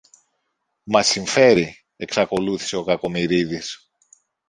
Μας 0.83 1.07
συμφέρει, 1.07 1.83
εξακολούθησε 1.97 2.75
ο 2.75 2.83
Κακομοιρίδης. 2.83 3.91